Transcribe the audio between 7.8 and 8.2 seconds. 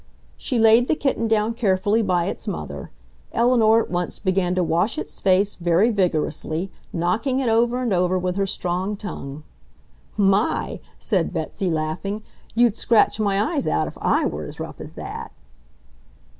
and over